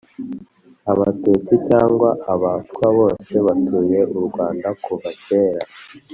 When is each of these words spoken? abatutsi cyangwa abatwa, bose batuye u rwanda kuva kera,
abatutsi 0.91 1.53
cyangwa 1.69 2.09
abatwa, 2.33 2.85
bose 2.97 3.33
batuye 3.45 3.99
u 4.17 4.19
rwanda 4.27 4.67
kuva 4.83 5.09
kera, 5.25 5.65